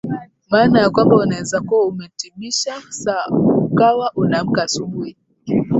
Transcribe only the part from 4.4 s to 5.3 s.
asubuhi